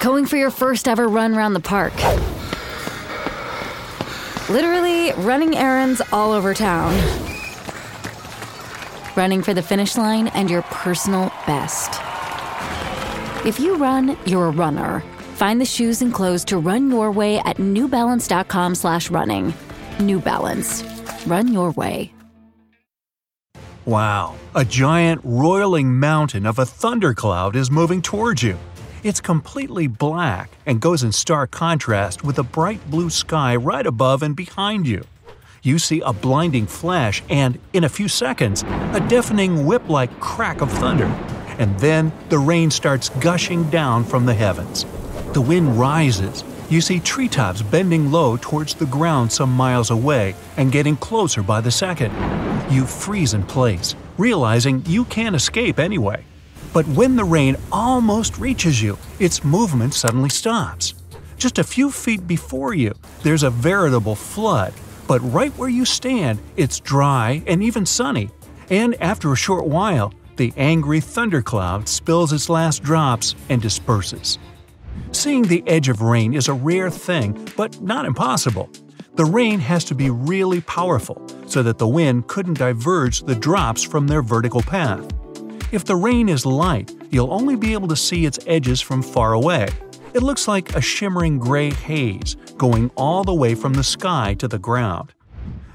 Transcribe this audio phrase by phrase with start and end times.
[0.00, 1.92] Going for your first ever run around the park.
[4.48, 6.94] Literally running errands all over town.
[9.14, 12.00] Running for the finish line and your personal best.
[13.46, 15.00] If you run, you're a runner.
[15.34, 19.52] Find the shoes and clothes to run your way at newbalance.com slash running.
[20.00, 20.82] New Balance.
[21.26, 22.10] Run your way.
[23.86, 28.56] Wow, a giant roiling mountain of a thundercloud is moving towards you.
[29.02, 34.22] It's completely black and goes in stark contrast with the bright blue sky right above
[34.22, 35.04] and behind you.
[35.62, 40.60] You see a blinding flash and, in a few seconds, a deafening whip like crack
[40.60, 41.06] of thunder.
[41.58, 44.84] And then the rain starts gushing down from the heavens.
[45.32, 46.44] The wind rises.
[46.68, 51.62] You see treetops bending low towards the ground some miles away and getting closer by
[51.62, 52.12] the second.
[52.70, 56.22] You freeze in place, realizing you can't escape anyway.
[56.72, 60.94] But when the rain almost reaches you, its movement suddenly stops.
[61.36, 64.74] Just a few feet before you, there's a veritable flood,
[65.06, 68.30] but right where you stand, it's dry and even sunny.
[68.70, 74.38] And after a short while, the angry thundercloud spills its last drops and disperses.
[75.12, 78.70] Seeing the edge of rain is a rare thing, but not impossible.
[79.16, 83.82] The rain has to be really powerful so that the wind couldn't diverge the drops
[83.82, 85.06] from their vertical path.
[85.72, 89.34] If the rain is light, you'll only be able to see its edges from far
[89.34, 89.68] away.
[90.14, 94.48] It looks like a shimmering gray haze going all the way from the sky to
[94.48, 95.14] the ground.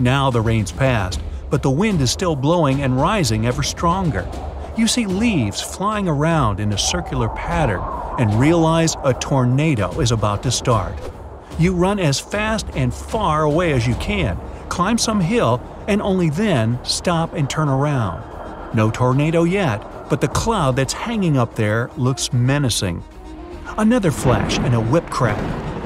[0.00, 1.20] Now the rain's passed,
[1.50, 4.28] but the wind is still blowing and rising ever stronger.
[4.76, 7.82] You see leaves flying around in a circular pattern
[8.18, 10.98] and realize a tornado is about to start.
[11.60, 14.36] You run as fast and far away as you can,
[14.68, 18.35] climb some hill, and only then stop and turn around.
[18.76, 23.02] No tornado yet, but the cloud that's hanging up there looks menacing.
[23.78, 25.40] Another flash and a whip crack.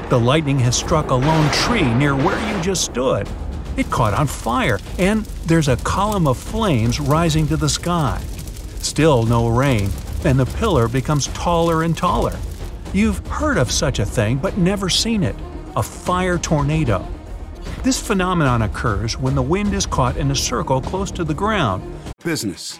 [0.09, 3.29] The lightning has struck a lone tree near where you just stood.
[3.77, 8.21] It caught on fire, and there's a column of flames rising to the sky.
[8.79, 9.89] Still no rain,
[10.25, 12.37] and the pillar becomes taller and taller.
[12.91, 15.37] You've heard of such a thing, but never seen it
[15.77, 17.07] a fire tornado.
[17.83, 21.81] This phenomenon occurs when the wind is caught in a circle close to the ground.
[22.23, 22.79] Business.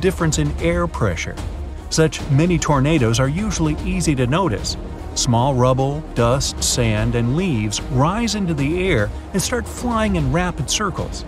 [0.01, 1.35] difference in air pressure.
[1.89, 4.75] Such mini tornadoes are usually easy to notice.
[5.15, 10.69] Small rubble, dust, sand, and leaves rise into the air and start flying in rapid
[10.69, 11.25] circles.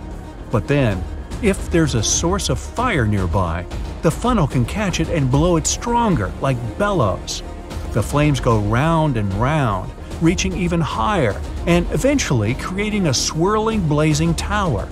[0.50, 1.02] But then,
[1.42, 3.66] if there's a source of fire nearby,
[4.02, 7.42] the funnel can catch it and blow it stronger, like bellows.
[7.92, 14.34] The flames go round and round, reaching even higher, and eventually creating a swirling, blazing
[14.34, 14.88] tower.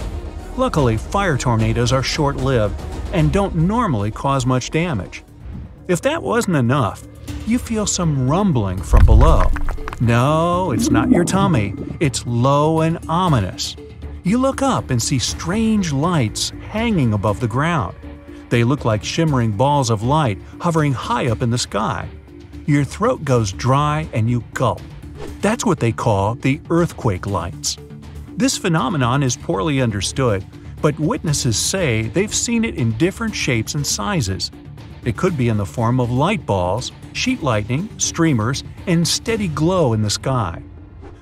[0.56, 2.78] Luckily, fire tornadoes are short lived
[3.14, 5.24] and don't normally cause much damage.
[5.88, 7.06] If that wasn't enough,
[7.46, 9.50] you feel some rumbling from below.
[10.00, 13.76] No, it's not your tummy, it's low and ominous.
[14.24, 17.96] You look up and see strange lights hanging above the ground.
[18.50, 22.08] They look like shimmering balls of light hovering high up in the sky.
[22.66, 24.82] Your throat goes dry and you gulp.
[25.40, 27.78] That's what they call the earthquake lights.
[28.36, 30.44] This phenomenon is poorly understood,
[30.80, 34.50] but witnesses say they've seen it in different shapes and sizes.
[35.04, 39.92] It could be in the form of light balls, sheet lightning, streamers, and steady glow
[39.92, 40.62] in the sky.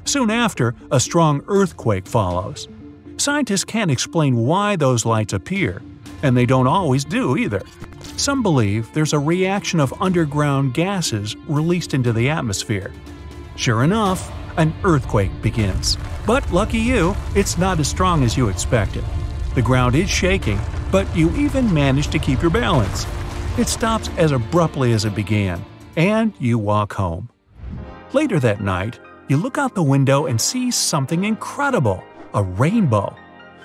[0.05, 2.69] Soon after, a strong earthquake follows.
[3.17, 5.83] Scientists can't explain why those lights appear,
[6.23, 7.63] and they don't always do either.
[8.17, 12.93] Some believe there's a reaction of underground gases released into the atmosphere.
[13.56, 15.97] Sure enough, an earthquake begins.
[16.26, 19.05] But lucky you, it's not as strong as you expected.
[19.55, 20.61] The ground is shaking,
[20.93, 23.06] but you even manage to keep your balance.
[23.58, 25.64] It stops as abruptly as it began,
[25.97, 27.29] and you walk home.
[28.12, 28.99] Later that night,
[29.29, 32.03] you look out the window and see something incredible
[32.35, 33.14] a rainbow.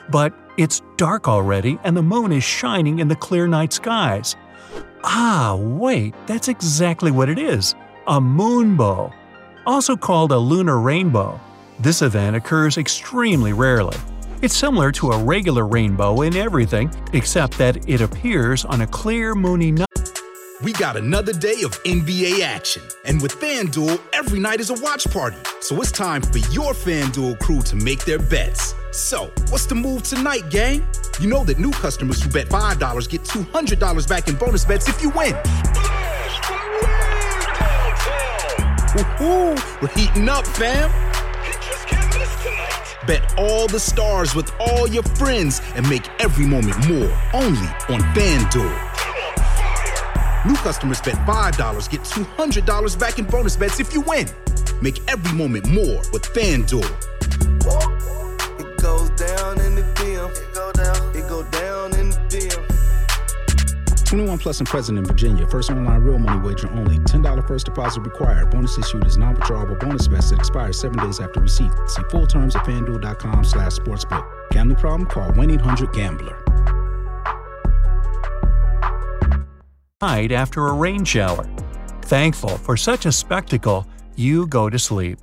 [0.10, 4.36] But it's dark already, and the moon is shining in the clear night skies.
[5.04, 7.76] Ah, wait, that's exactly what it is
[8.08, 9.12] a moonbow.
[9.68, 11.40] Also called a lunar rainbow.
[11.80, 13.98] This event occurs extremely rarely.
[14.44, 19.34] It's similar to a regular rainbow in everything, except that it appears on a clear,
[19.34, 19.88] moony night.
[20.62, 22.84] We got another day of NBA action.
[23.06, 25.38] And with FanDuel, every night is a watch party.
[25.62, 28.76] So it's time for your FanDuel crew to make their bets.
[28.92, 30.88] So, what's the move tonight, gang?
[31.20, 35.02] You know that new customers who bet $5 get $200 back in bonus bets if
[35.02, 35.36] you win.
[39.26, 40.92] We're heating up, fam.
[43.08, 48.02] Bet all the stars with all your friends and make every moment more only on
[48.14, 48.86] FanDuel.
[50.46, 54.28] New customers bet $5, get $200 back in bonus bets if you win.
[54.82, 57.15] Make every moment more with FanDuel.
[64.06, 65.48] 21 plus and present in Virginia.
[65.48, 67.00] First online real money wager only.
[67.00, 68.52] $10 first deposit required.
[68.52, 71.72] Bonus issued is non-withdrawable bonus vest that expires seven days after receipt.
[71.88, 74.26] See full terms at fanduel.com slash sportsbook.
[74.52, 75.08] Gambling problem?
[75.08, 76.46] Call 1-800-GAMBLER.
[80.06, 81.48] night after a rain shower.
[82.04, 85.18] Thankful for such a spectacle, you go to sleep.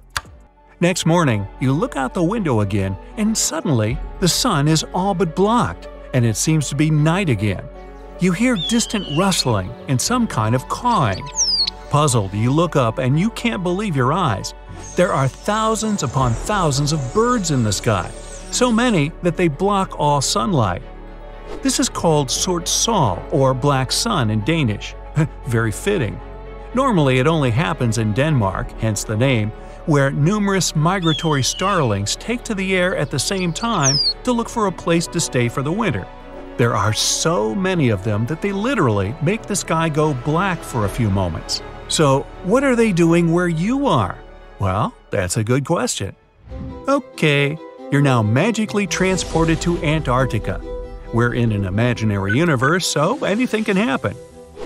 [0.80, 5.36] Next morning, you look out the window again, and suddenly, the sun is all but
[5.36, 7.64] blocked, and it seems to be night again.
[8.22, 11.24] You hear distant rustling and some kind of cawing.
[11.90, 14.54] Puzzled, you look up and you can't believe your eyes.
[14.94, 18.08] There are thousands upon thousands of birds in the sky,
[18.52, 20.82] so many that they block all sunlight.
[21.62, 24.94] This is called sort sol or black sun in Danish.
[25.48, 26.20] Very fitting.
[26.74, 29.50] Normally, it only happens in Denmark, hence the name,
[29.86, 34.68] where numerous migratory starlings take to the air at the same time to look for
[34.68, 36.06] a place to stay for the winter.
[36.56, 40.84] There are so many of them that they literally make the sky go black for
[40.84, 41.62] a few moments.
[41.88, 44.18] So, what are they doing where you are?
[44.58, 46.14] Well, that's a good question.
[46.88, 47.58] Okay,
[47.90, 50.60] you're now magically transported to Antarctica.
[51.12, 54.14] We're in an imaginary universe, so anything can happen.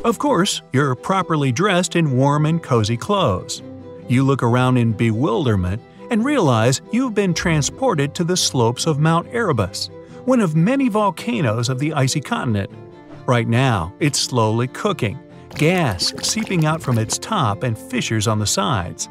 [0.04, 3.62] Of course, you're properly dressed in warm and cozy clothes.
[4.08, 9.26] You look around in bewilderment and realize you've been transported to the slopes of Mount
[9.32, 9.90] Erebus,
[10.26, 12.68] one of many volcanoes of the icy continent.
[13.26, 15.18] Right now, it's slowly cooking,
[15.50, 19.08] gas seeping out from its top and fissures on the sides.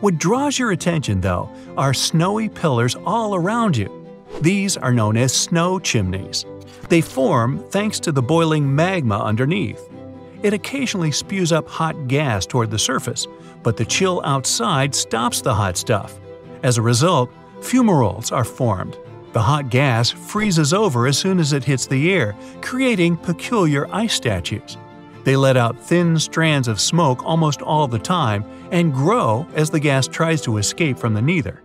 [0.00, 4.06] What draws your attention, though, are snowy pillars all around you.
[4.42, 6.44] These are known as snow chimneys.
[6.90, 9.88] They form thanks to the boiling magma underneath.
[10.42, 13.26] It occasionally spews up hot gas toward the surface,
[13.62, 16.20] but the chill outside stops the hot stuff.
[16.62, 18.98] As a result, fumaroles are formed.
[19.32, 24.14] The hot gas freezes over as soon as it hits the air, creating peculiar ice
[24.14, 24.76] statues.
[25.24, 29.80] They let out thin strands of smoke almost all the time and grow as the
[29.80, 31.62] gas tries to escape from the neither.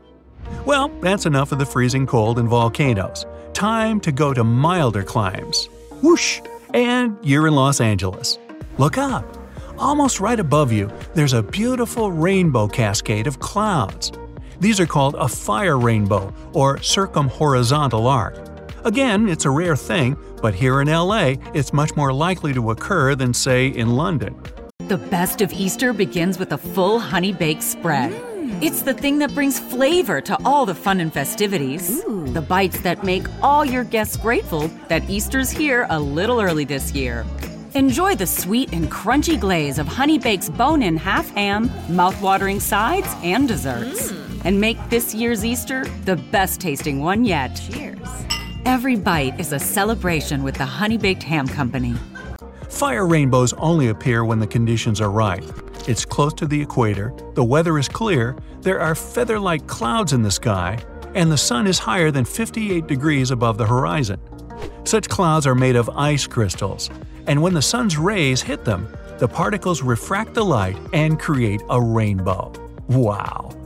[0.66, 3.26] Well, that's enough of the freezing cold and volcanoes.
[3.54, 5.68] Time to go to milder climes.
[6.02, 6.40] Whoosh!
[6.74, 8.38] And you're in Los Angeles.
[8.78, 9.26] Look up.
[9.78, 14.12] Almost right above you, there's a beautiful rainbow cascade of clouds.
[14.60, 18.36] These are called a fire rainbow or circumhorizontal arc.
[18.86, 23.16] Again, it's a rare thing, but here in LA, it's much more likely to occur
[23.16, 24.36] than, say, in London.
[24.88, 28.12] The best of Easter begins with a full honey baked spread.
[28.14, 28.64] Mm.
[28.64, 32.02] It's the thing that brings flavor to all the fun and festivities.
[32.06, 36.94] The bites that make all your guests grateful that Easter's here a little early this
[36.94, 37.26] year.
[37.74, 43.14] Enjoy the sweet and crunchy glaze of Honey Baked's bone in half ham, mouth-watering sides,
[43.22, 44.14] and desserts.
[44.14, 44.27] Mm.
[44.48, 47.62] And make this year's Easter the best tasting one yet.
[47.70, 48.08] Cheers.
[48.64, 51.96] Every bite is a celebration with the Honey Baked Ham Company.
[52.70, 55.44] Fire rainbows only appear when the conditions are right.
[55.86, 60.22] It's close to the equator, the weather is clear, there are feather like clouds in
[60.22, 60.80] the sky,
[61.14, 64.18] and the sun is higher than 58 degrees above the horizon.
[64.86, 66.90] Such clouds are made of ice crystals,
[67.28, 68.88] and when the sun's rays hit them,
[69.18, 72.54] the particles refract the light and create a rainbow.
[72.88, 73.57] Wow!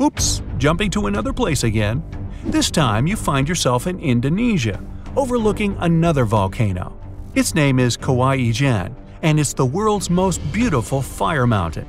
[0.00, 2.02] Oops, jumping to another place again.
[2.44, 4.82] This time you find yourself in Indonesia,
[5.16, 6.98] overlooking another volcano.
[7.36, 11.86] Its name is Kawah Ijen, and it's the world's most beautiful fire mountain.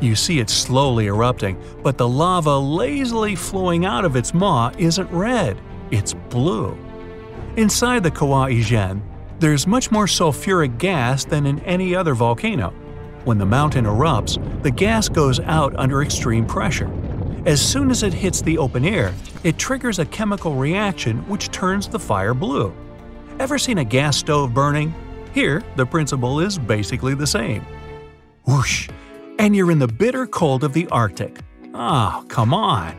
[0.00, 5.10] You see it slowly erupting, but the lava lazily flowing out of its maw isn't
[5.12, 5.60] red,
[5.92, 6.76] it's blue.
[7.56, 9.00] Inside the Kawah Ijen,
[9.38, 12.70] there's much more sulfuric gas than in any other volcano.
[13.24, 16.90] When the mountain erupts, the gas goes out under extreme pressure.
[17.46, 21.86] As soon as it hits the open air, it triggers a chemical reaction which turns
[21.86, 22.74] the fire blue.
[23.38, 24.94] Ever seen a gas stove burning?
[25.34, 27.66] Here, the principle is basically the same.
[28.46, 28.88] Whoosh!
[29.38, 31.38] And you're in the bitter cold of the Arctic.
[31.74, 32.96] Ah, oh, come on!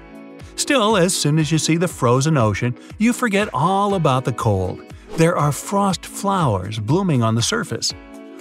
[0.58, 4.80] Still, as soon as you see the frozen ocean, you forget all about the cold.
[5.18, 7.96] There are frost flowers blooming on the surface.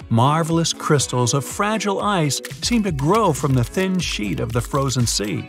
[0.09, 5.07] Marvelous crystals of fragile ice seem to grow from the thin sheet of the frozen
[5.07, 5.47] sea.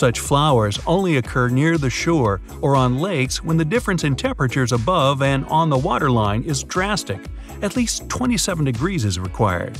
[0.00, 4.72] Such flowers only occur near the shore or on lakes when the difference in temperatures
[4.72, 7.20] above and on the waterline is drastic.
[7.60, 9.76] At least 27 degrees is required.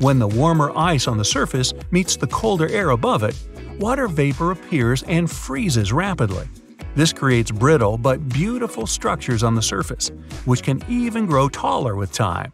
[0.00, 3.34] When the warmer ice on the surface meets the colder air above it,
[3.80, 6.46] water vapor appears and freezes rapidly.
[6.94, 10.10] This creates brittle but beautiful structures on the surface,
[10.44, 12.52] which can even grow taller with time.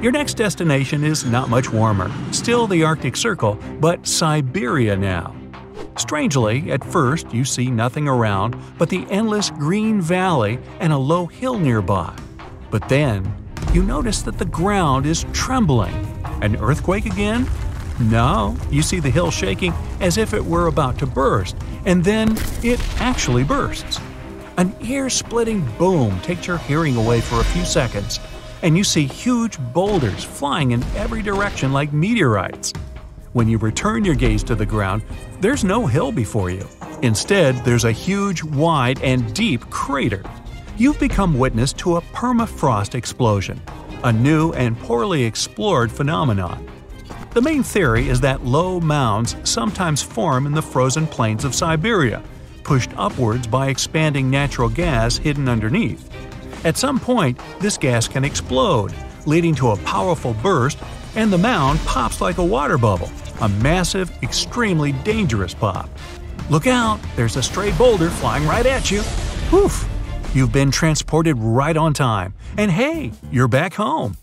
[0.00, 5.34] Your next destination is not much warmer, still the Arctic Circle, but Siberia now.
[5.96, 11.26] Strangely, at first you see nothing around but the endless green valley and a low
[11.26, 12.14] hill nearby.
[12.70, 13.32] But then,
[13.72, 15.94] you notice that the ground is trembling.
[16.42, 17.48] An earthquake again?
[18.00, 22.36] No, you see the hill shaking as if it were about to burst, and then
[22.62, 24.00] it actually bursts.
[24.56, 28.18] An ear splitting boom takes your hearing away for a few seconds,
[28.62, 32.72] and you see huge boulders flying in every direction like meteorites.
[33.34, 35.02] When you return your gaze to the ground,
[35.40, 36.68] there's no hill before you.
[37.02, 40.22] Instead, there's a huge, wide, and deep crater.
[40.76, 43.60] You've become witness to a permafrost explosion,
[44.04, 46.64] a new and poorly explored phenomenon.
[47.32, 52.22] The main theory is that low mounds sometimes form in the frozen plains of Siberia,
[52.62, 56.08] pushed upwards by expanding natural gas hidden underneath.
[56.64, 58.94] At some point, this gas can explode,
[59.26, 60.78] leading to a powerful burst,
[61.16, 63.10] and the mound pops like a water bubble,
[63.44, 65.90] a massive, extremely dangerous pop.
[66.48, 69.02] Look out, there's a stray boulder flying right at you.
[69.50, 69.86] Poof!
[70.32, 74.16] You've been transported right on time, and hey, you're back home.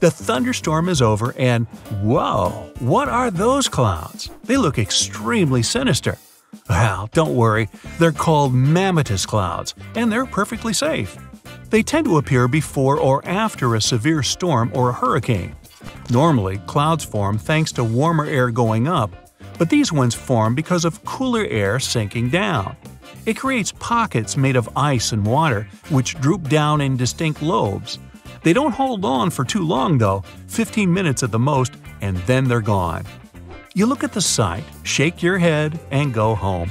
[0.00, 1.66] The thunderstorm is over, and
[2.02, 4.28] whoa, what are those clouds?
[4.44, 6.18] They look extremely sinister.
[6.68, 11.16] Well, don't worry, they're called mammatus clouds, and they're perfectly safe.
[11.70, 15.56] They tend to appear before or after a severe storm or a hurricane.
[16.10, 19.10] Normally, clouds form thanks to warmer air going up,
[19.58, 22.76] but these ones form because of cooler air sinking down.
[23.26, 27.98] It creates pockets made of ice and water, which droop down in distinct lobes.
[28.44, 32.44] They don't hold on for too long though, 15 minutes at the most, and then
[32.44, 33.04] they're gone.
[33.74, 36.70] You look at the sight, shake your head, and go home.